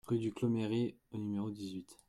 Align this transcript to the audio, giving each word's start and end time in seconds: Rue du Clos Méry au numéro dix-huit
Rue 0.07 0.17
du 0.17 0.31
Clos 0.33 0.49
Méry 0.49 0.95
au 1.11 1.19
numéro 1.19 1.51
dix-huit 1.51 1.99